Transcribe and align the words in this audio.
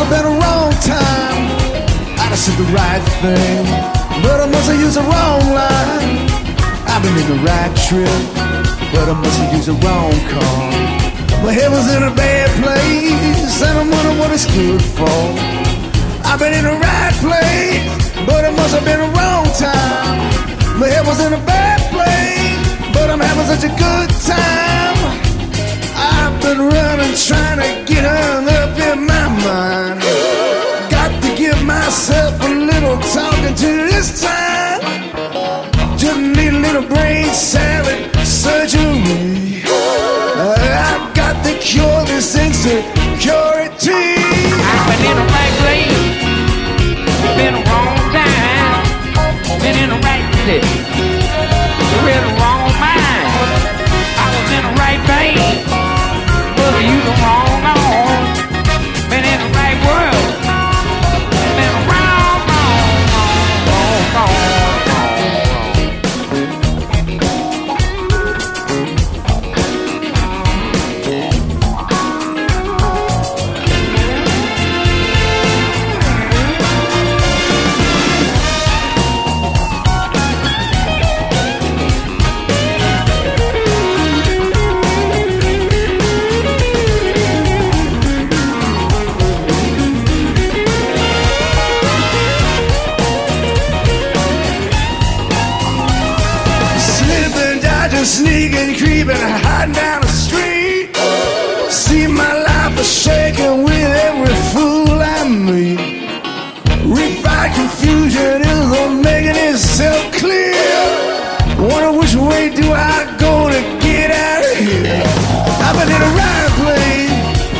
must 0.00 0.12
have 0.12 0.24
been 0.24 0.32
a 0.32 0.40
wrong 0.40 0.72
time. 0.80 1.44
I'd 2.16 2.32
have 2.32 2.38
said 2.38 2.56
the 2.56 2.72
right 2.72 3.04
thing, 3.20 3.64
but 4.24 4.40
I 4.40 4.46
must 4.48 4.70
have 4.72 4.80
used 4.80 4.96
the 4.96 5.04
wrong 5.04 5.44
line. 5.52 6.24
I've 6.88 7.02
been 7.04 7.16
in 7.20 7.28
the 7.28 7.40
right 7.44 7.72
trip, 7.84 8.20
but 8.96 9.12
I 9.12 9.14
must 9.20 9.36
have 9.40 9.52
used 9.52 9.68
the 9.68 9.76
wrong 9.84 10.16
car. 10.32 10.72
My 11.44 11.52
head 11.52 11.70
was 11.70 11.84
in 11.92 12.02
a 12.02 12.12
bad 12.16 12.48
place, 12.64 13.60
and 13.60 13.76
I'm 13.76 13.90
wondering 13.92 14.18
what 14.18 14.32
it's 14.32 14.48
good 14.48 14.80
for. 14.96 15.20
I've 16.24 16.40
been 16.40 16.54
in 16.54 16.64
the 16.64 16.76
right 16.80 17.16
place, 17.20 17.84
but 18.24 18.40
it 18.48 18.54
must 18.56 18.72
have 18.72 18.84
been 18.88 19.00
a 19.04 19.10
wrong 19.20 19.46
time. 19.60 20.16
My 20.80 20.88
head 20.88 21.04
was 21.04 21.20
in 21.20 21.32
a 21.34 21.42
bad 21.44 21.80
place, 21.92 22.56
but 22.96 23.10
I'm 23.10 23.20
having 23.20 23.48
such 23.52 23.68
a 23.68 23.72
good 23.76 24.08
time. 24.24 24.96
I've 25.92 26.36
been 26.40 26.60
running, 26.72 27.12
trying 27.20 27.60
to 27.60 27.68
get 27.84 28.04
hung 28.08 28.48
up 28.48 28.72
in 28.80 29.09
mine. 29.44 29.98
Got 30.90 31.22
to 31.22 31.30
give 31.36 31.62
myself 31.64 32.40
a 32.42 32.48
little 32.48 32.98
talking 33.14 33.54
to 33.54 33.70
this 33.90 34.20
time. 34.22 34.80
Just 35.96 36.20
need 36.20 36.52
a 36.54 36.58
little 36.58 36.86
brain 36.86 37.26
salad 37.32 38.10
surgery. 38.24 39.62
Uh, 39.64 40.54
I 40.56 41.12
got 41.14 41.44
to 41.44 41.52
cure 41.58 42.04
this 42.04 42.34
insecurity. 42.36 44.04
I've 44.70 44.86
been 44.88 45.02
in 45.10 45.16
the 45.20 45.26
right 45.36 45.54
place, 45.62 46.00
been 47.36 47.54
a 47.54 47.62
wrong 47.68 47.96
time, 48.16 48.82
been 49.60 49.76
in 49.84 49.88
the 49.90 50.00
right 50.08 50.26
place, 50.44 50.72
been 52.04 52.16
in 52.16 52.24
the 52.28 52.34
wrong 52.40 52.68
mind. 52.80 53.28
I 54.16 54.26
was 54.34 54.48
in 54.56 54.62
the 54.68 54.74
right 54.80 55.00
vein. 55.06 55.69
Imagine 97.90 98.06
sneaking, 98.06 98.78
creeping, 98.78 99.16
hiding 99.18 99.74
down 99.74 100.02
the 100.02 100.06
street. 100.06 100.94
See 101.68 102.06
my 102.06 102.32
life 102.38 102.78
is 102.78 102.86
shaking 102.86 103.64
with 103.64 103.90
every 104.06 104.30
fool 104.54 104.94
I 105.02 105.26
meet. 105.26 106.06
Refight 106.86 107.50
confusion 107.58 108.46
is 108.46 109.02
making 109.02 109.34
itself 109.34 110.06
clear. 110.14 110.70
Wonder 111.58 111.98
which 111.98 112.14
way 112.14 112.54
do 112.54 112.70
I 112.70 113.10
go 113.18 113.50
to 113.50 113.58
get 113.82 114.14
out 114.14 114.46
of 114.46 114.54
here? 114.54 115.02
I've 115.66 115.74
been 115.74 115.90
in 115.90 115.98
a 115.98 116.12
right 116.14 116.50
place, 116.62 117.10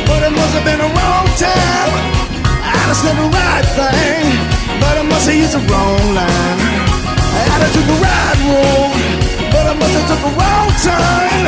but 0.07 0.23
it 0.23 0.31
must 0.31 0.53
have 0.55 0.63
been 0.63 0.79
the 0.79 0.91
wrong 0.95 1.27
time. 1.35 1.91
I 2.71 2.79
just 2.87 3.03
did 3.03 3.19
the 3.19 3.27
right 3.35 3.67
thing, 3.75 4.31
but 4.79 4.95
I 4.95 5.03
must 5.11 5.27
have 5.27 5.35
used 5.35 5.59
the 5.59 5.63
wrong 5.67 6.15
line. 6.15 7.01
I 7.51 7.69
took 7.75 7.85
the 7.85 7.99
right 7.99 8.39
road. 8.47 9.10
I 9.71 9.73
must 9.73 9.93
have 9.93 10.07
took 10.11 10.19
a 10.19 10.31
wrong 10.35 10.67
turn. 10.83 11.43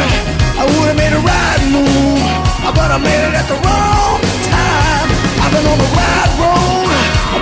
I 0.55 0.63
would 0.63 0.87
have 0.87 0.95
made 0.95 1.11
a 1.11 1.19
right 1.19 1.63
move, 1.75 2.23
but 2.71 2.89
I 2.89 2.97
made 2.97 3.19
it 3.19 3.35
at 3.35 3.47
the 3.51 3.59
wrong 3.59 4.21
time. 4.47 5.07
I've 5.43 5.51
been 5.51 5.67
on 5.67 5.77
the 5.77 5.91
right 5.91 6.31
road, 6.39 6.87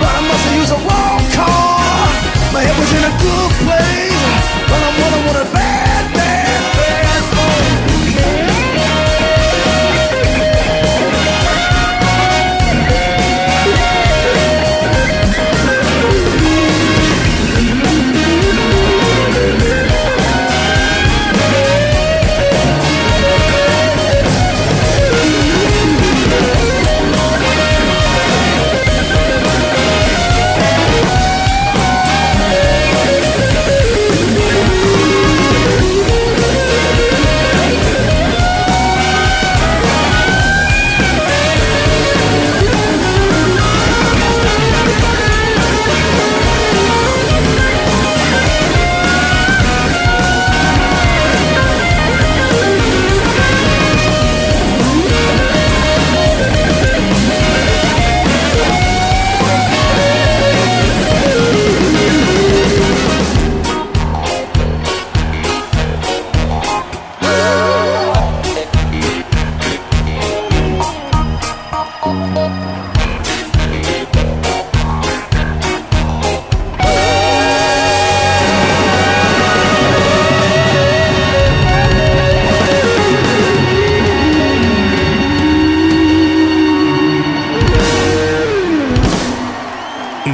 but 0.02 0.10
I 0.10 0.22
must 0.26 0.42
have 0.42 0.56
used 0.58 0.72
a 0.74 0.80
wrong 0.82 1.22
car. 1.38 2.02
My 2.50 2.66
head 2.66 2.74
was 2.74 2.90
in 2.98 3.04
a 3.06 3.14
good 3.22 3.50
place. 3.62 4.01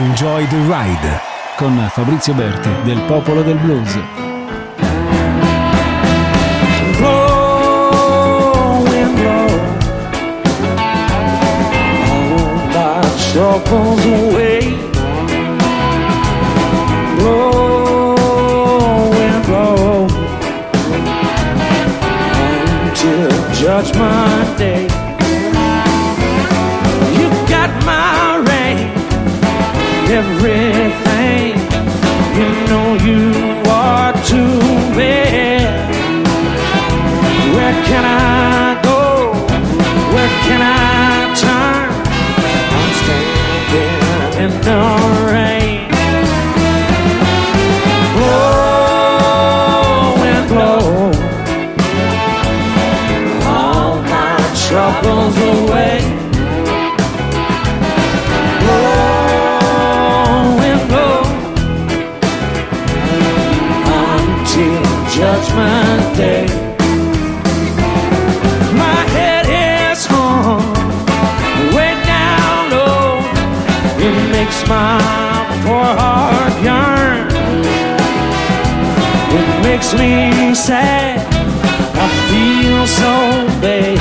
Enjoy 0.09 0.47
the 0.47 0.57
Ride 0.57 1.21
con 1.59 1.77
Fabrizio 1.91 2.33
Berti 2.33 2.71
del 2.85 2.99
Popolo 3.03 3.43
del 3.43 3.59
Blues. 3.59 3.99
judgment 23.61 24.57
day. 24.57 24.98
everything. 30.19 31.55
You 32.39 32.49
know 32.71 32.89
you 33.09 33.23
are 33.71 34.13
too 34.31 34.59
bad. 34.99 35.67
Where 37.55 37.77
can 37.89 38.05
I 38.05 38.81
go? 38.89 39.03
Where 40.15 40.33
can 40.47 40.61
I 40.63 41.19
turn? 41.43 41.89
I'm 42.77 42.91
standing 43.01 43.99
in 44.43 44.53
the 44.69 44.83
rain. 45.31 45.81
Blow 48.17 49.39
and 50.33 50.45
blow 50.53 50.83
all 53.55 53.93
my 54.15 54.37
troubles 54.67 55.37
away. 55.53 55.88
Judgment 65.59 66.17
Day. 66.17 66.47
My 68.77 69.01
head 69.15 69.47
is 69.47 70.07
hung 70.07 70.63
way 71.75 71.95
down 72.07 72.71
low. 72.71 73.19
It 74.07 74.17
makes 74.31 74.59
my 74.69 75.01
poor 75.65 75.91
heart 76.01 76.55
yearn. 76.63 77.27
It 79.39 79.49
makes 79.65 79.93
me 79.95 80.55
sad. 80.55 81.19
I 82.05 82.09
feel 82.29 82.87
so 82.87 83.61
bad. 83.61 83.98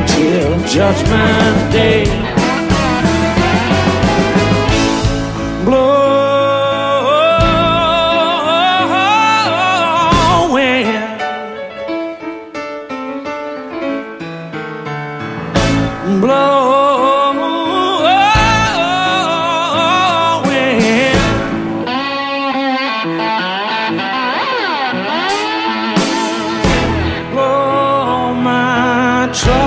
until 0.00 0.50
Judgment 0.66 1.72
Day. 1.72 2.37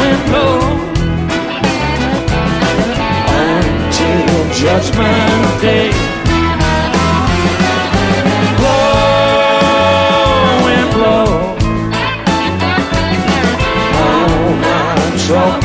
and 0.08 0.22
blow 0.30 0.58
until 3.40 4.40
Judgment 4.54 5.35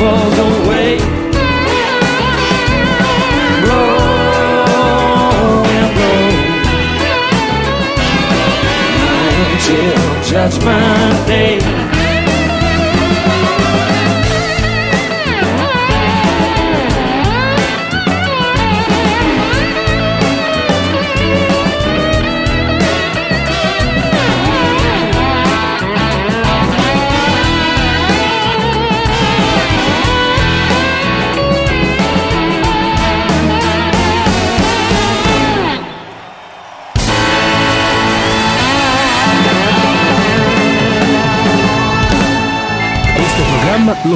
troubles 0.01 0.39
away. 0.39 0.97
Blow 3.61 4.03
and 5.77 5.89
blow 5.95 6.25
until 9.51 10.23
Judgment 10.23 11.27
Day. 11.27 11.80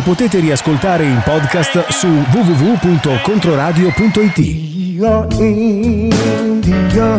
potete 0.06 0.40
riascoltare 0.40 1.04
in 1.04 1.20
podcast 1.26 1.90
su 1.90 2.08
www.controradio.it. 2.30 4.38
Indio, 4.38 5.28
Indio, 5.40 7.18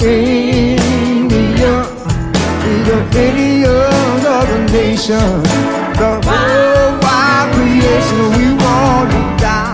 Indio, 0.00 1.84
the 4.46 4.58
nation, 4.72 5.42
the 5.92 6.18
whole 6.24 6.96
wide 7.02 7.50
creation, 7.52 8.32
we 8.38 8.54
want 8.54 9.10
to 9.10 9.18
die. 9.44 9.71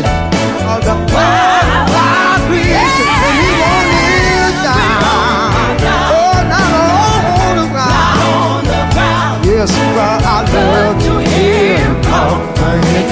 of 0.00 0.80
the 0.88 0.94
wild, 1.12 1.90
wild 1.92 2.42
reason. 2.50 3.08
And 3.26 3.36
he 3.42 3.50
won't 3.60 3.88
live 3.92 4.56
down. 4.64 5.52
Oh, 6.16 6.38
not 6.48 7.24
on 7.36 7.52
the 7.60 7.66
ground. 7.72 8.64
Yes, 9.44 9.70
cry 9.92 10.16
I 10.24 10.38
love 10.54 10.96
to 11.04 11.14
hear 11.30 11.76
him 11.76 11.94
call. 12.02 12.36
Thank 12.56 13.02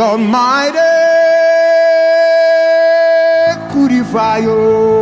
Almighty, 0.00 0.78
oh, 3.48 3.68
could 3.70 3.92
you 3.92 4.04
fire? 4.04 4.97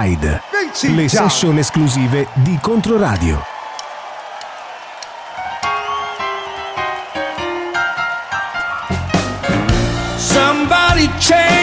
Pride, 0.00 0.40
Vinci 0.50 0.94
le 0.94 1.04
già. 1.04 1.28
session 1.28 1.58
esclusive 1.58 2.28
di 2.32 2.58
Controradio. 2.62 3.44
Somebody 10.16 11.10
change 11.18 11.59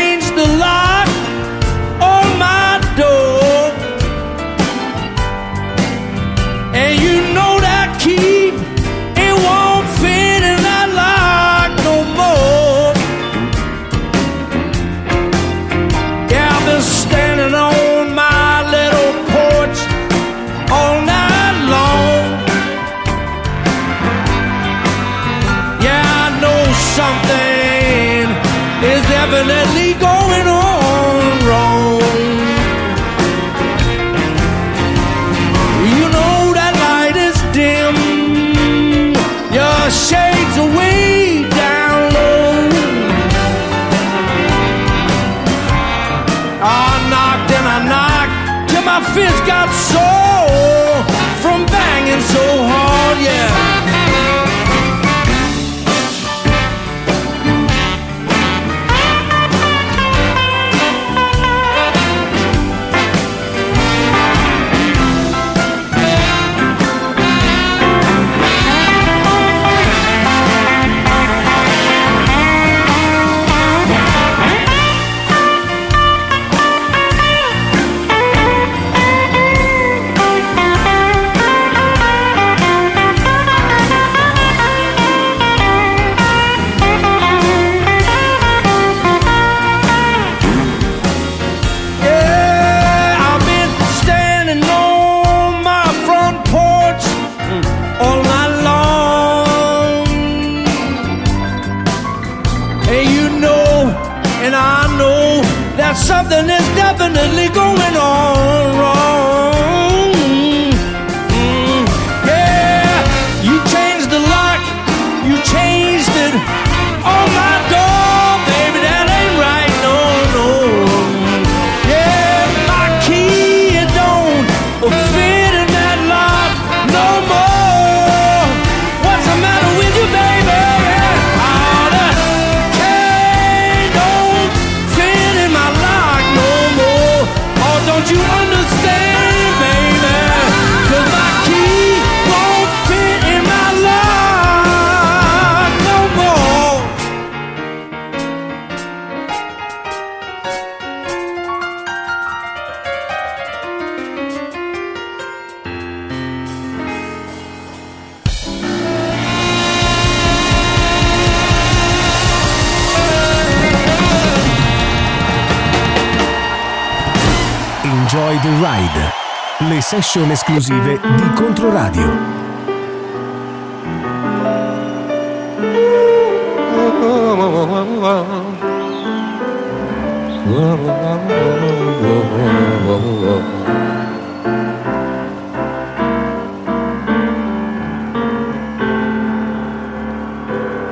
session 169.88 170.30
esclusive 170.32 171.00
di 171.00 171.30
Controradio. 171.34 172.36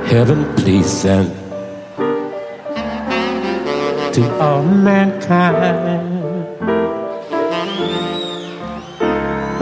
Heaven 0.06 0.46
please 0.56 0.90
send 0.90 1.34
to 4.14 4.24
all 4.40 4.64
mankind 4.64 6.06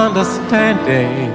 understanding 0.04 1.32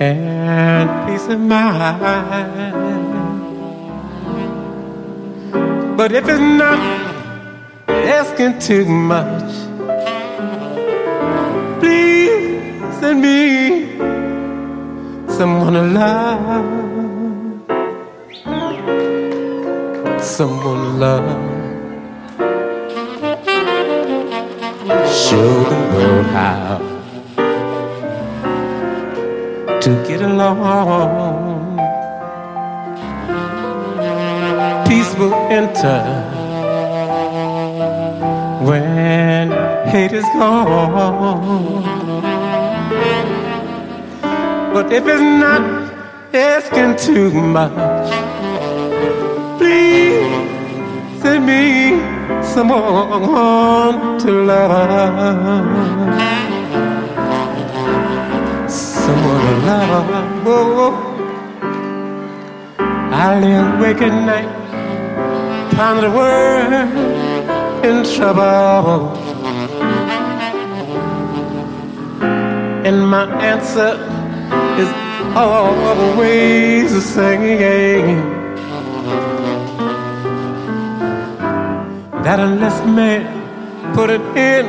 and 0.00 0.86
peace 1.06 1.28
of 1.28 1.38
mind. 1.38 2.74
But 5.96 6.10
if 6.12 6.28
it's 6.28 6.40
not 6.40 6.78
asking 7.88 8.58
too 8.58 8.84
much, 8.84 9.50
please 11.78 12.60
send 12.98 13.22
me 13.22 13.96
someone 15.36 15.74
to 15.74 15.82
love, 16.00 16.66
someone 20.20 20.80
to 20.82 20.98
love. 21.04 21.55
show 25.28 25.64
the 25.64 25.80
world 25.92 26.26
how 26.26 26.78
to 29.80 29.90
get 30.06 30.22
along. 30.22 31.76
Peace 34.86 35.12
will 35.18 35.34
enter 35.50 36.00
when 38.68 39.50
hate 39.90 40.12
is 40.12 40.28
gone. 40.34 41.82
But 44.72 44.92
if 44.92 45.08
it's 45.08 45.28
not 45.44 45.62
asking 46.32 46.92
too 47.04 47.32
much, 47.32 48.12
please 49.58 50.30
send 51.20 51.46
me 51.46 52.05
someone 52.56 54.18
to 54.18 54.30
love. 54.32 55.80
Someone 58.70 59.40
to 59.46 59.54
love. 59.68 60.46
Whoa. 60.46 60.88
I 63.12 63.40
lay 63.40 63.56
awake 63.56 64.00
at 64.08 64.14
night, 64.30 64.50
time 65.72 65.98
the 66.00 66.10
world 66.18 66.72
in 67.84 67.96
trouble. 68.14 69.12
And 72.86 72.98
my 73.06 73.24
answer 73.52 73.92
is 74.80 74.90
always 75.36 76.94
the 76.94 77.02
same. 77.02 78.35
That 82.26 82.40
unless 82.40 82.84
man 82.84 83.22
put 83.94 84.10
an 84.10 84.20
end 84.36 84.68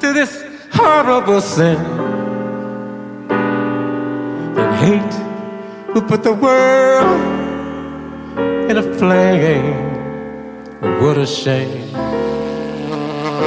to 0.00 0.12
this 0.14 0.42
horrible 0.72 1.42
sin, 1.42 1.76
then 4.54 4.72
hate 4.82 5.14
will 5.92 6.00
put 6.00 6.22
the 6.22 6.32
world 6.32 7.20
in 8.70 8.78
a 8.78 8.82
flame. 8.96 9.76
What 11.02 11.18
a 11.18 11.26
shame, 11.26 11.92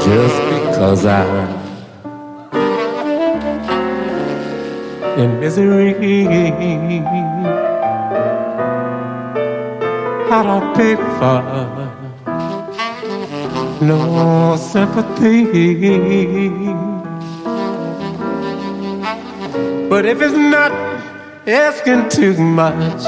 just 0.05 0.38
because 0.53 1.03
I'm 1.08 1.50
in 5.17 5.39
misery. 5.39 7.61
I 10.33 10.43
don't 10.43 10.73
beg 10.77 10.97
for 11.19 11.41
no 13.85 14.55
sympathy. 14.55 15.43
But 19.89 20.05
if 20.05 20.21
it's 20.21 20.33
not 20.33 20.71
asking 21.45 22.07
too 22.07 22.41
much, 22.41 23.03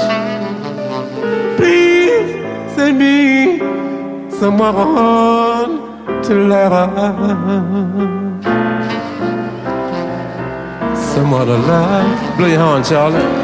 please 1.56 2.34
send 2.76 2.98
me 2.98 3.58
someone 4.28 5.80
to 6.24 6.34
love. 6.34 6.82
Someone 10.98 11.46
to 11.46 11.56
love. 11.56 12.36
Blow 12.36 12.48
your 12.48 12.58
horn, 12.58 12.84
Charlie. 12.84 13.43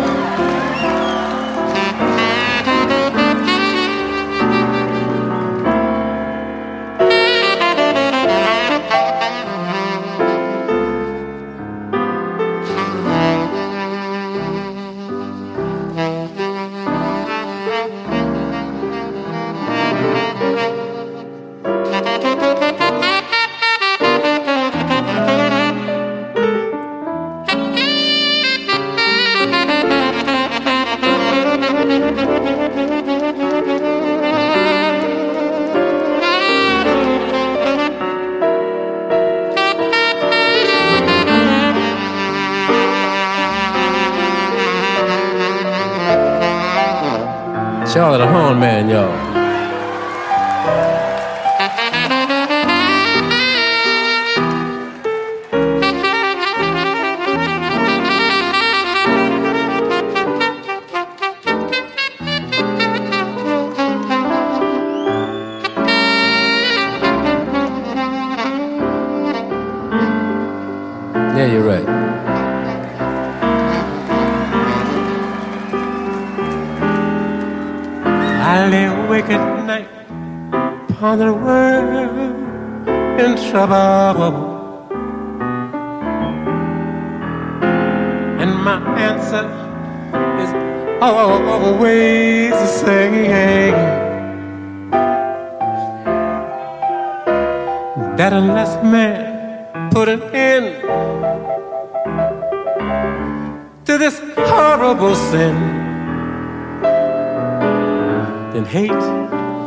Man, 48.60 48.90
y'all. 48.90 49.19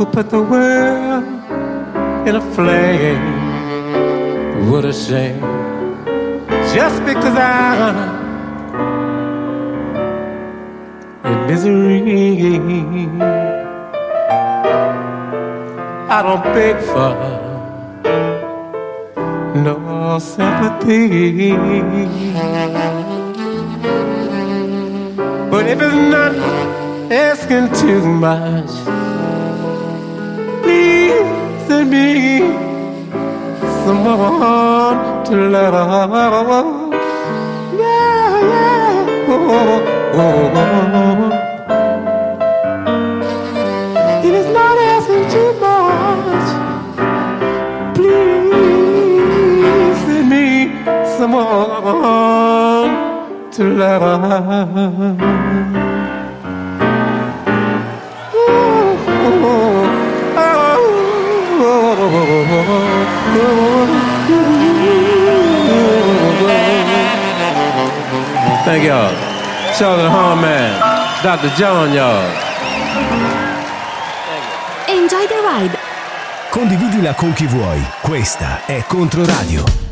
Will 0.04 0.12
put 0.12 0.30
the 0.30 0.42
world 0.42 1.24
in 2.28 2.36
a 2.36 2.42
flame. 2.54 3.26
What 4.70 4.84
a 4.86 4.94
shame. 4.94 5.40
Just 6.76 7.00
because 7.06 7.36
I'm 7.38 7.96
in 11.30 11.48
misery, 11.48 12.02
I 16.16 16.18
don't 16.26 16.44
beg 16.56 16.76
for 16.94 17.14
no 19.64 20.20
sympathy. 20.20 21.54
But 25.52 25.64
if 25.68 25.80
it's 25.82 25.96
not 26.16 26.34
asking 27.12 27.68
too 27.82 28.02
much, 28.06 28.93
send 31.74 31.90
me 31.90 32.40
someone 33.86 34.98
to 35.26 35.36
love. 35.54 36.14
Yeah, 37.82 38.52
yeah. 38.52 39.34
Oh, 39.34 39.82
oh, 40.22 40.60
oh. 40.60 41.32
If 44.26 44.32
it's 44.40 44.52
not 44.60 44.76
asking 44.94 45.26
too 45.36 45.50
much, 45.66 46.48
please 47.96 50.00
send 50.06 50.26
me 50.34 50.48
someone 51.18 52.92
to 53.56 53.64
love. 53.82 54.24
Oh, 58.36 59.08
oh, 59.08 59.46
oh. 59.46 59.73
Thank 68.66 68.86
y'all. 68.86 69.14
The 69.78 70.10
Horn 70.10 70.40
Man. 70.40 70.80
Dr. 71.22 71.50
John, 71.56 71.92
y'all. 71.94 72.32
Enjoy 74.88 75.28
the 75.28 75.42
ride. 75.42 75.78
Condividila 76.50 77.14
con 77.14 77.34
chi 77.34 77.46
vuoi. 77.46 77.86
Questa 78.02 78.66
è 78.66 78.84
Controradio. 78.88 79.83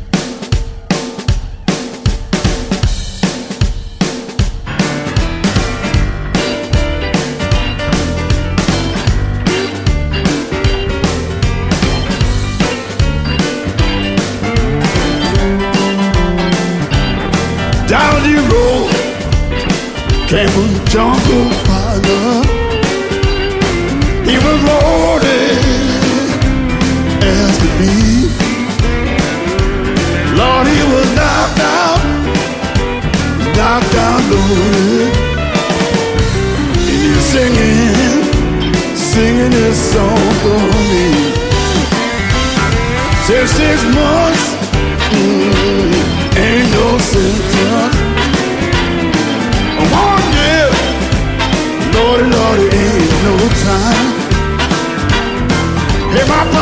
Came 20.92 21.41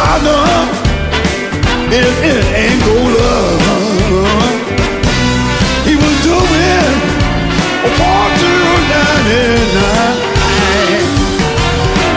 Ghana 0.00 0.40
and 1.98 2.14
in 2.30 2.42
Angola. 2.66 3.32
He 5.88 5.94
was 6.02 6.16
doing 6.24 6.90
a 7.84 7.90
war 8.00 8.26
to 8.40 8.52
99. 8.96 9.36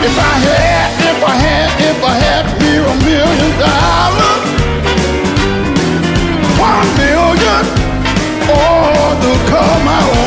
If 0.08 0.16
I 0.16 0.34
had, 0.46 0.88
if 1.12 1.20
I 1.32 1.34
had, 1.44 1.68
if 1.90 2.00
I 2.12 2.14
had 2.24 2.44
here 2.62 2.86
a 2.88 2.96
million 3.04 3.52
dollars, 3.66 4.44
one 6.68 6.88
million, 7.02 7.64
all 8.48 9.12
to 9.24 9.32
come 9.52 9.88
out. 9.88 10.23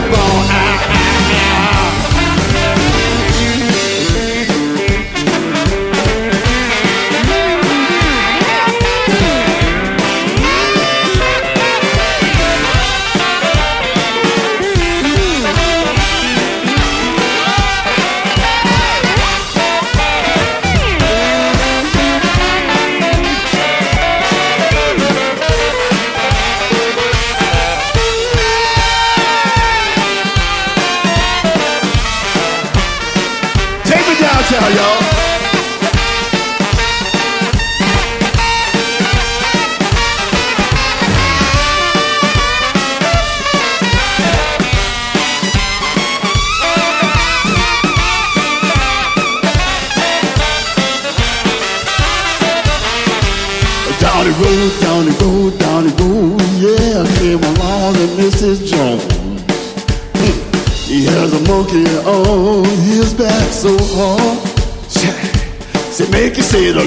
fireball 0.00 0.59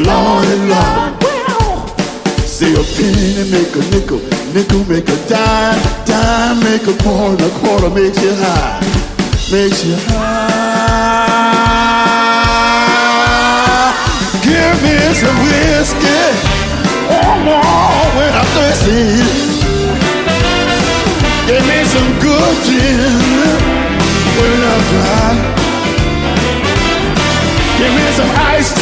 Lord 0.05 0.45
and 0.45 0.69
Lord. 0.69 1.13
Say 2.45 2.71
a 2.73 2.83
penny 2.95 3.43
make 3.51 3.75
a 3.75 3.81
nickel, 3.91 4.19
nickel 4.53 4.83
make 4.85 5.09
a 5.09 5.17
dime, 5.27 5.79
dime 6.05 6.59
make 6.63 6.85
a 6.87 6.93
quarter, 7.03 7.49
quarter 7.59 7.89
makes 7.89 8.21
you 8.21 8.33
high, 8.35 8.79
makes 9.51 9.83
you 9.85 9.95
high. 10.11 11.03
Give 14.43 14.75
me 14.83 14.95
some 15.15 15.39
whiskey, 15.47 16.23
oh, 17.09 17.33
more 17.47 18.05
when 18.15 18.31
I'm 18.33 18.47
thirsty. 18.55 19.23
Give 21.47 21.63
me 21.67 21.79
some 21.85 22.09
good 22.19 22.55
gin 22.65 23.11
when 24.37 24.59
I'm 24.71 24.81
dry. 24.91 25.31
Give 27.79 27.93
me 27.93 28.05
some 28.15 28.31
iced 28.53 28.77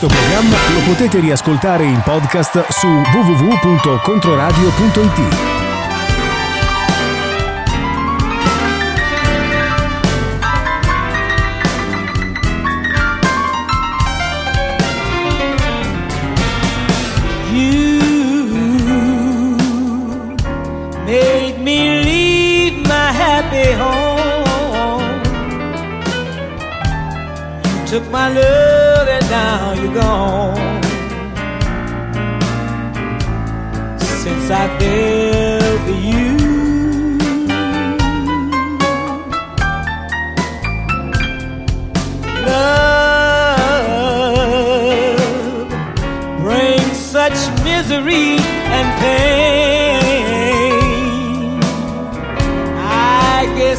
Questo 0.00 0.18
programma 0.18 0.56
lo 0.72 0.80
potete 0.86 1.20
riascoltare 1.20 1.84
in 1.84 2.00
podcast 2.00 2.70
su 2.70 2.86
www.controradio.it. 2.86 5.59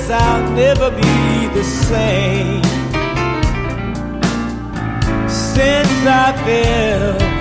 guess 0.01 0.09
I'll 0.09 0.51
never 0.53 0.89
be 0.91 1.47
the 1.53 1.63
same 1.63 2.63
since 5.27 6.05
I 6.05 6.33
fell. 6.45 7.40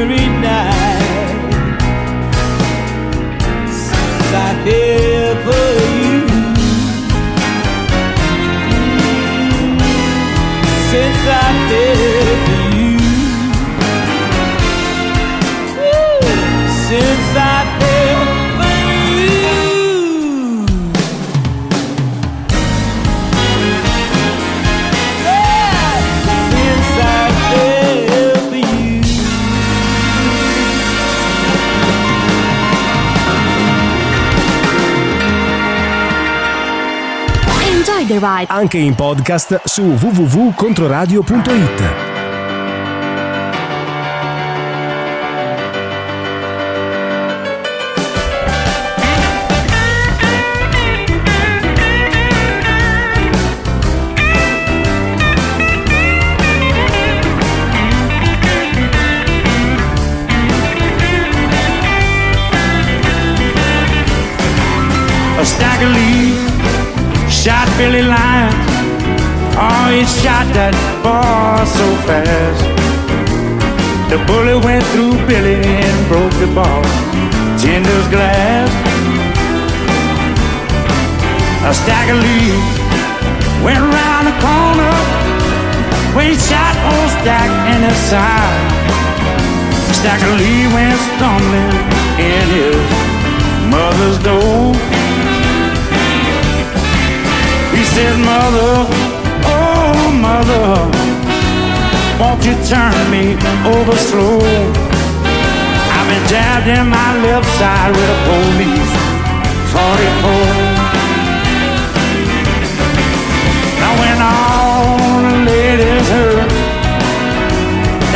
Every 0.00 0.26
night. 0.42 1.44
Since 3.86 4.32
I 4.34 4.50
fell 4.64 5.34
for 5.44 5.70
you. 6.00 6.20
Since 10.90 11.22
I 11.26 11.50
fell 11.68 12.03
the 38.14 38.20
ride. 38.20 38.46
Anche 38.48 38.78
in 38.78 38.94
podcast 38.94 39.60
su 39.64 39.82
www.controradio.it. 39.82 41.82
A 65.36 65.44
stagger 65.44 65.88
lead 65.88 66.83
shot 67.44 67.68
Billy 67.76 68.00
Lyons. 68.00 68.56
Oh, 69.60 69.92
he 69.92 70.00
shot 70.08 70.48
that 70.56 70.72
ball 71.04 71.60
so 71.68 71.86
fast. 72.08 72.64
The 74.08 74.16
bullet 74.24 74.64
went 74.64 74.80
through 74.96 75.12
Billy 75.28 75.60
and 75.60 75.96
broke 76.08 76.32
the 76.40 76.48
ball. 76.56 76.80
Tinder's 77.60 78.08
glass. 78.08 78.72
A 81.68 81.72
Stacker 81.76 82.16
Lee 82.16 82.56
went 83.60 83.76
around 83.76 84.24
the 84.24 84.36
corner 84.40 84.94
he 86.24 86.32
shot 86.40 86.74
old 86.88 87.10
Stack 87.20 87.50
in 87.74 87.80
the 87.84 87.94
side. 88.08 88.72
Stacker 89.92 90.32
Lee 90.40 90.64
went 90.72 90.96
stumbling 91.12 91.76
in 92.16 92.44
his 92.56 92.80
mother's 93.68 94.18
door. 94.24 95.03
He 97.84 97.90
said, 97.90 98.16
Mother, 98.16 98.88
oh 99.44 100.08
mother, 100.16 100.88
won't 102.18 102.40
you 102.40 102.56
turn 102.64 102.96
me 103.12 103.36
over 103.60 103.92
slow? 103.92 104.40
I've 105.92 106.08
been 106.08 106.24
jabbed 106.26 106.66
in 106.66 106.88
my 106.88 107.10
left 107.20 107.44
side 107.60 107.92
with 107.92 108.16
a 108.16 108.20
police 108.24 108.92
44. 109.68 110.32
Now 113.84 113.92
when 114.00 114.18
all 114.32 114.96
the 115.28 115.36
ladies 115.52 116.08
heard 116.08 116.48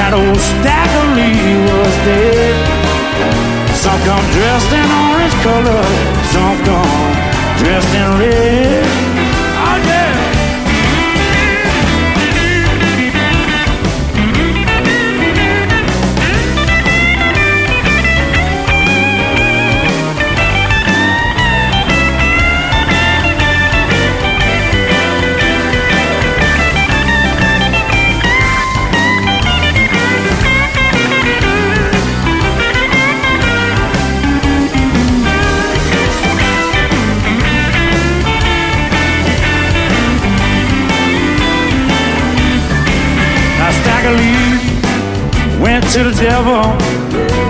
that 0.00 0.16
old 0.16 0.40
Stacker 0.48 1.06
Lee 1.12 1.60
was 1.68 1.94
dead, 2.08 2.56
some 3.76 4.00
come 4.08 4.24
dressed 4.32 4.72
in 4.72 4.88
orange 5.12 5.36
color, 5.44 5.84
some 6.32 6.56
come 6.64 7.12
dressed 7.60 7.92
in 7.92 8.08
red. 8.16 9.07
Devil 46.38 46.70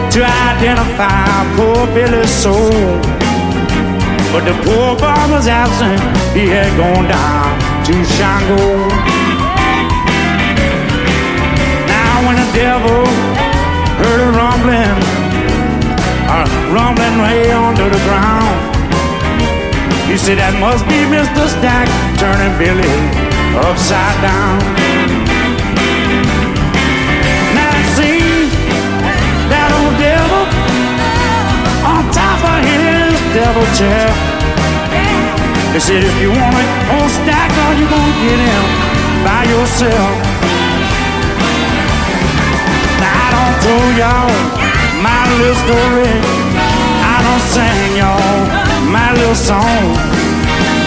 to 0.08 0.20
identify 0.24 1.28
poor 1.56 1.86
Billy's 1.92 2.30
soul. 2.30 2.72
But 4.32 4.42
the 4.48 4.56
poor 4.64 4.96
was 5.28 5.46
absent, 5.46 6.00
he 6.32 6.48
had 6.48 6.72
gone 6.80 7.04
down 7.04 7.48
to 7.86 7.94
Shango. 8.16 8.64
Now 11.92 12.14
when 12.24 12.36
the 12.40 12.48
devil 12.56 13.04
heard 14.00 14.20
a 14.24 14.30
rumbling, 14.40 14.98
a 16.36 16.40
rumbling 16.72 17.16
way 17.24 17.50
under 17.52 17.88
the 17.94 18.02
ground, 18.08 18.56
he 20.08 20.16
said 20.16 20.38
that 20.38 20.54
must 20.64 20.84
be 20.88 21.00
Mr. 21.12 21.44
Stack 21.54 21.88
turning 22.16 22.54
Billy 22.56 22.96
upside 23.68 24.16
down. 24.22 24.87
Devil 33.58 33.74
chair. 33.74 34.08
They 35.72 35.80
said 35.80 36.04
if 36.04 36.16
you 36.22 36.30
want 36.30 36.54
it, 36.54 36.70
old 36.94 37.10
stacker, 37.10 37.68
you 37.78 37.86
gonna 37.90 38.14
get 38.22 38.38
him 38.38 38.64
by 39.24 39.42
yourself. 39.50 40.14
Now 43.02 43.14
I 43.24 43.28
don't 43.34 43.56
tell 43.66 43.86
y'all 44.00 44.30
my 45.02 45.22
little 45.38 45.58
story. 45.66 46.14
I 47.02 47.16
don't 47.26 47.44
sing 47.54 47.96
y'all 47.98 48.38
my 48.90 49.12
little 49.14 49.34
song. 49.34 49.86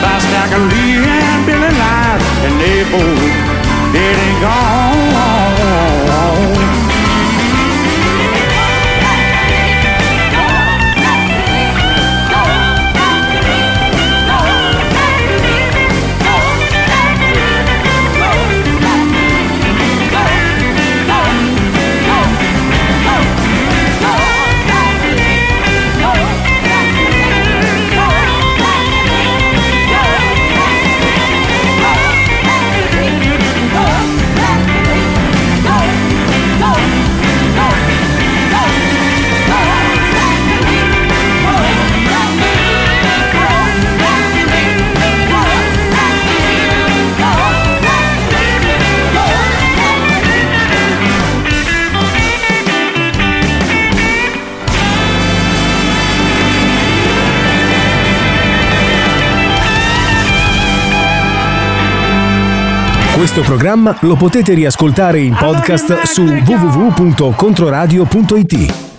By 0.02 0.18
Stacker 0.18 0.64
Lee 0.72 1.06
and 1.06 1.46
Billy 1.46 1.72
Lyons, 1.82 2.24
and 2.46 2.54
they 2.60 2.84
both 2.90 3.94
dead 3.94 4.18
and 4.18 4.42
gone. 4.42 5.12
Questo 63.22 63.42
programma 63.42 63.96
lo 64.02 64.16
potete 64.16 64.56
riascoltare 64.56 65.20
in 65.20 65.36
podcast 65.36 66.06
su 66.06 66.24
www.controradio.it. 66.24 68.91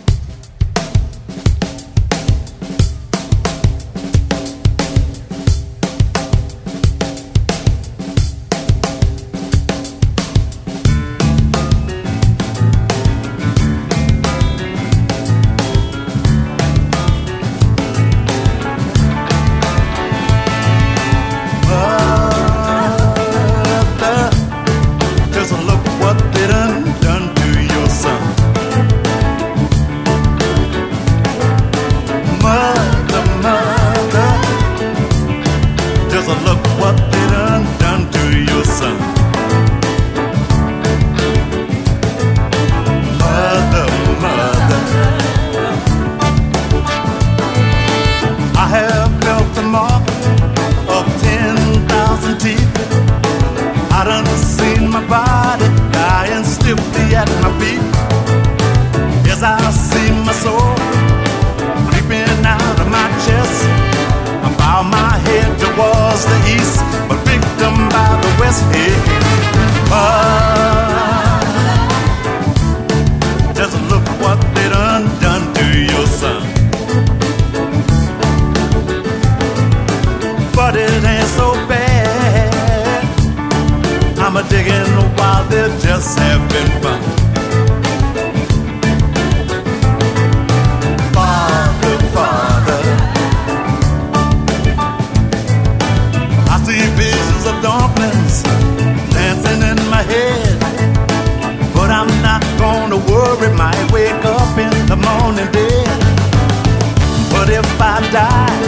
if 107.52 107.80
I 107.80 108.00
die, 108.10 108.60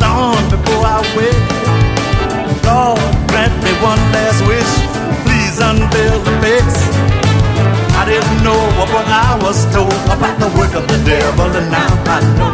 dawn 0.00 0.42
before 0.48 0.84
I 0.96 1.00
wake. 1.16 1.48
Lord, 2.64 3.00
grant 3.28 3.52
me 3.64 3.72
one 3.84 4.00
last 4.16 4.40
wish. 4.48 4.72
Please 5.24 5.56
unveil 5.60 6.18
the 6.24 6.34
face. 6.40 6.80
I 8.00 8.04
didn't 8.08 8.40
know 8.42 8.60
what 8.78 9.06
I 9.06 9.38
was 9.44 9.58
told 9.74 9.92
about 10.08 10.36
the 10.40 10.48
work 10.58 10.72
of 10.74 10.88
the 10.88 10.98
devil, 11.04 11.48
and 11.60 11.68
now 11.70 11.92
I 12.14 12.18
know. 12.38 12.52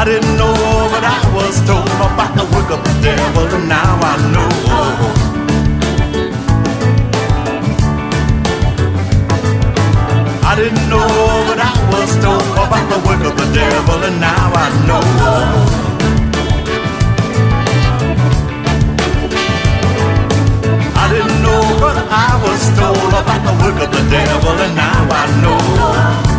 I 0.00 0.04
didn't 0.04 0.36
know 0.40 0.54
what 0.92 1.04
I 1.04 1.20
was 1.36 1.54
told 1.68 1.86
about 1.86 2.34
the 2.34 2.44
work 2.56 2.70
of 2.70 2.90
I 10.50 10.56
didn't 10.56 10.90
know, 10.90 11.06
but 11.46 11.60
I 11.62 11.70
was 11.92 12.10
told 12.18 12.42
about 12.58 12.84
the 12.90 12.98
work 13.06 13.22
of 13.22 13.38
the 13.38 13.46
devil, 13.54 14.02
and 14.02 14.18
now 14.20 14.50
I 14.52 14.66
know. 14.88 15.00
I 20.96 21.06
didn't 21.12 21.40
know, 21.40 21.62
but 21.78 21.96
I 22.10 22.30
was 22.42 22.62
told 22.76 23.12
about 23.14 23.42
the 23.46 23.54
work 23.62 23.80
of 23.80 23.92
the 23.94 24.02
devil, 24.10 24.50
and 24.58 24.74
now 24.74 25.06
I 25.08 25.40
know. 25.40 26.29